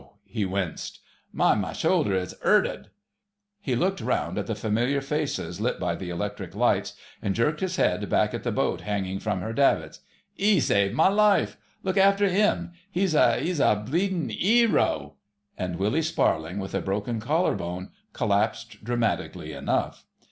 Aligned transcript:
He 0.25 0.45
winced, 0.45 0.97
"Min' 1.31 1.59
my 1.59 1.73
shoulder—it's 1.73 2.33
'urted...." 2.43 2.85
He 3.59 3.75
looked 3.75 4.01
round 4.01 4.39
at 4.39 4.47
the 4.47 4.55
familiar 4.55 4.99
faces 4.99 5.61
lit 5.61 5.79
by 5.79 5.93
the 5.95 6.09
electric 6.09 6.55
lights, 6.55 6.93
and 7.21 7.35
jerked 7.35 7.59
his 7.59 7.75
head 7.75 8.09
back 8.09 8.33
at 8.33 8.41
the 8.41 8.51
boat 8.51 8.81
hanging 8.81 9.19
from 9.19 9.41
her 9.41 9.53
davits. 9.53 9.99
"'E 10.37 10.59
saved 10.59 10.95
my 10.95 11.07
life—look 11.07 11.97
after 11.97 12.25
'im. 12.25 12.71
'E's 12.95 13.13
a... 13.13 13.39
e's 13.43 13.59
a—bleedin' 13.59 14.31
'ero,..." 14.31 15.17
and 15.55 15.75
Willie 15.75 16.01
Sparling, 16.01 16.57
with 16.57 16.73
a 16.73 16.81
broken 16.81 17.19
collar 17.19 17.53
bone, 17.53 17.91
collapsed 18.11 18.83
dramatically 18.83 19.53
enough. 19.53 20.03